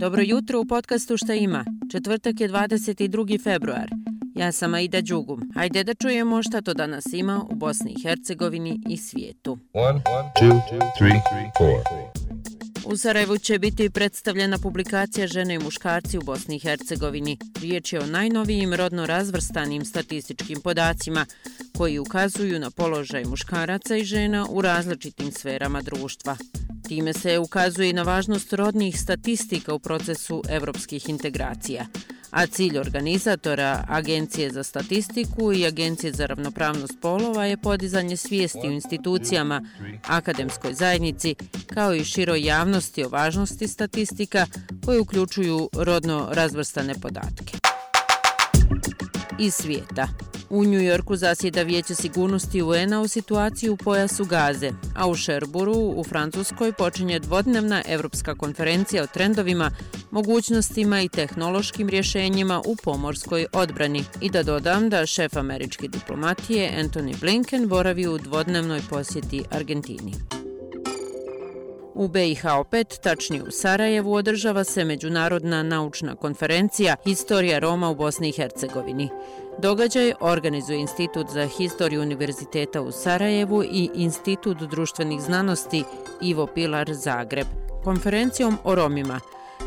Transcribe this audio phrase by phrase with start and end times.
[0.00, 1.64] Dobro jutro u podcastu Šta ima.
[1.92, 3.42] Četvrtak je 22.
[3.42, 3.88] februar.
[4.34, 5.40] Ja sam Aida Đugum.
[5.54, 9.58] Hajde da čujemo šta to danas ima u Bosni i Hercegovini i svijetu.
[9.72, 10.00] One,
[10.40, 10.60] two,
[10.98, 11.20] three,
[12.86, 17.38] U Sarajevu će biti predstavljena publikacija Žene i muškarci u Bosni i Hercegovini.
[17.62, 21.26] Riječ je o najnovijim rodno razvrstanim statističkim podacima
[21.76, 26.36] koji ukazuju na položaj muškaraca i žena u različitim sferama društva.
[26.90, 31.86] Time se ukazuje na važnost rodnih statistika u procesu evropskih integracija.
[32.30, 38.70] A cilj organizatora Agencije za statistiku i Agencije za ravnopravnost polova je podizanje svijesti u
[38.70, 39.62] institucijama,
[40.06, 41.34] akademskoj zajednici,
[41.74, 44.46] kao i široj javnosti o važnosti statistika
[44.84, 47.58] koje uključuju rodno razvrstane podatke.
[49.38, 50.29] Iz svijeta.
[50.50, 56.04] U Njujorku zasjeda Vijeće sigurnosti UN-a u situaciji u pojasu Gaze, a u Šerburu u
[56.04, 59.70] Francuskoj počinje dvodnevna evropska konferencija o trendovima,
[60.10, 64.04] mogućnostima i tehnološkim rješenjima u pomorskoj odbrani.
[64.20, 70.39] I da dodam da šef američke diplomatije Anthony Blinken boravi u dvodnevnoj posjeti Argentini.
[72.00, 78.28] U BiH opet, tačnije u Sarajevu, održava se Međunarodna naučna konferencija Historija Roma u Bosni
[78.28, 79.08] i Hercegovini.
[79.58, 85.84] Događaj organizuje Institut za historiju Univerziteta u Sarajevu i Institut društvenih znanosti
[86.22, 87.46] Ivo Pilar Zagreb.
[87.84, 89.20] Konferencijom o Romima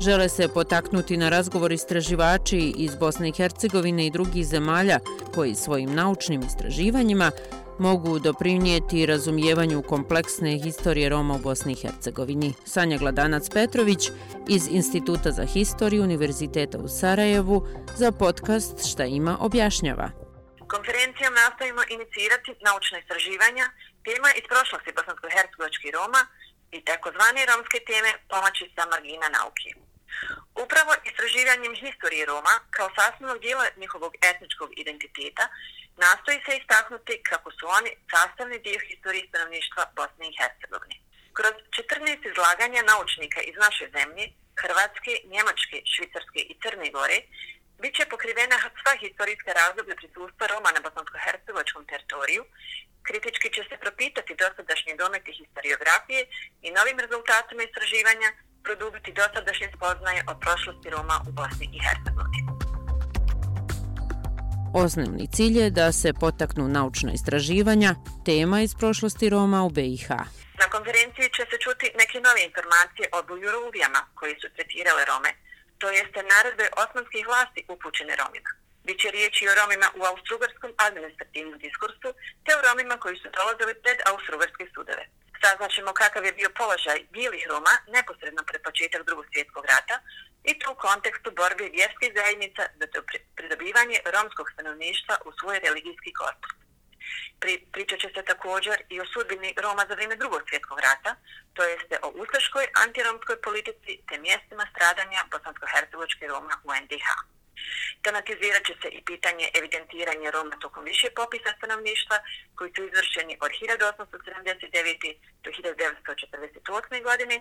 [0.00, 4.98] žele se potaknuti na razgovor istraživači iz Bosne i Hercegovine i drugih zemalja
[5.34, 7.30] koji svojim naučnim istraživanjima
[7.78, 12.54] mogu doprinijeti razumijevanju kompleksne historije Roma u Bosni i Hercegovini.
[12.66, 14.02] Sanja Gladanac Petrović
[14.48, 17.66] iz Instituta za historiju Univerziteta u Sarajevu
[18.00, 20.08] za podcast Šta ima objašnjava.
[20.74, 23.66] Konferencijom nastavimo inicirati naučne istraživanja
[24.06, 26.22] tema iz prošlosti bosansko-hercegovačkih Roma
[26.76, 29.68] i takozvane romske teme pomoći sa margina nauke.
[30.64, 35.44] Upravo istraživanjem historije Roma kao sastavnog dijela njihovog etničkog identiteta
[36.04, 40.96] nastoji se istaknuti kako su oni sastavni dio historije stanovništva Bosne i Hercegovine.
[41.38, 44.24] Kroz 14 izlaganja naučnika iz naše zemlje,
[44.62, 47.18] Hrvatske, Njemačke, Švicarske i Crne Gore,
[47.82, 52.42] bit će pokrivena sva historijska razdoblja prisustva Roma na bosansko-hercegovačkom teritoriju,
[53.08, 56.20] kritički će se propitati dosadašnje domete historiografije
[56.66, 58.28] i novim rezultatima istraživanja
[58.66, 62.42] produbiti dosadašnje spoznaje o prošlosti Roma u Bosni i Hercegovini.
[64.74, 67.90] Osnovni cilj je da se potaknu naučna istraživanja,
[68.28, 70.08] tema iz prošlosti Roma u BiH.
[70.62, 75.30] Na konferenciji će se čuti neke nove informacije o bujuruvijama koji su tretirale Rome,
[75.80, 78.50] to jeste naredbe osmanskih vlasti upućene Romima.
[78.86, 82.08] Biće riječi o Romima u austrougarskom administrativnom diskursu,
[82.44, 85.04] te o Romima koji su dolazili pred austrougarske sudove.
[85.48, 89.96] Saznaćemo kakav je bio položaj bijelih Roma neposredno pred početak drugog svjetskog rata
[90.50, 92.86] i to u kontekstu borbe vjerskih zajednica za
[93.36, 96.54] pridobivanje romskog stanovništva u svoj religijski korpus.
[97.40, 101.10] Pri, pričat će se također i o sudbini Roma za vrijeme drugog svjetskog rata,
[101.54, 107.08] to jeste o ustaškoj antiromskoj politici te mjestima stradanja bosansko-hercegočke Roma u NDH.
[108.06, 112.16] Tematizirat će se i pitanje evidentiranja Roma tokom više popisa stanovništva
[112.56, 115.14] koji su izvršeni od 1879.
[115.44, 117.02] do 1948.
[117.08, 117.36] godine,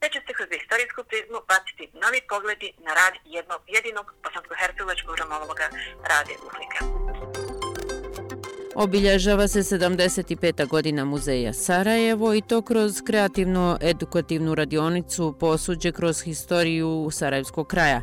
[0.00, 5.66] te će se kroz istorijsku prizmu baciti novi pogledi na rad jednog jedinog bosansko-hercegovačkog romologa
[6.10, 6.80] Rade Uhlika.
[8.74, 10.66] Obilježava se 75.
[10.66, 18.00] godina muzeja Sarajevo i to kroz kreativno-edukativnu radionicu posuđe kroz historiju Sarajevskog kraja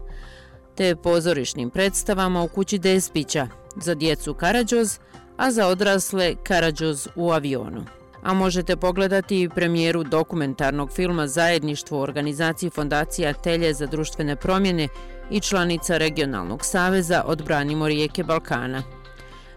[0.80, 5.00] te pozorišnim predstavama u kući Despića, za djecu Karadžoz,
[5.38, 7.86] a za odrasle Karadžoz u avionu.
[8.24, 14.88] A možete pogledati i premijeru dokumentarnog filma Zajedništvo u organizaciji Fondacija Telje za društvene promjene
[15.32, 18.84] i članica Regionalnog saveza Odbranimo rijeke Balkana.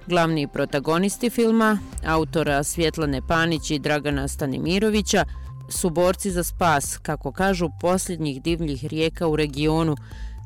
[0.07, 5.25] Glavni protagonisti filma, autora Svjetlane Panić i Dragana Stanimirovića,
[5.69, 9.97] su borci za spas, kako kažu, posljednjih divljih rijeka u regionu,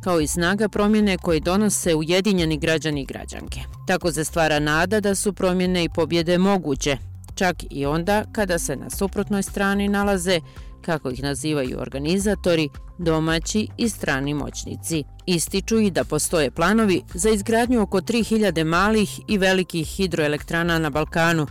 [0.05, 3.61] kao i snaga promjene koje donose ujedinjeni građani i građanke.
[3.87, 6.99] Tako se stvara nada da su promjene i pobjede moguće,
[7.35, 10.41] čak i onda kada se na suprotnoj strani nalaze,
[10.85, 15.05] kako ih nazivaju organizatori, domaći i strani moćnici.
[15.27, 21.47] Ističu i da postoje planovi za izgradnju oko 3000 malih i velikih hidroelektrana na Balkanu,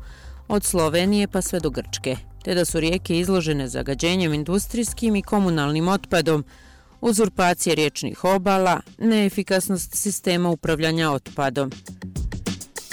[0.48, 5.88] od Slovenije pa sve do Grčke, te da su rijeke izložene zagađenjem industrijskim i komunalnim
[5.88, 6.44] otpadom,
[7.02, 11.72] uzurpacije riječnih obala, neefikasnost sistema upravljanja otpadom.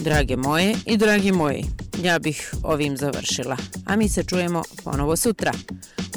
[0.01, 1.65] Drage moje i dragi moji,
[2.03, 3.57] ja bih ovim završila,
[3.87, 5.53] a mi se čujemo ponovo sutra.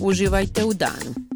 [0.01, 1.34] Uživajte u danu.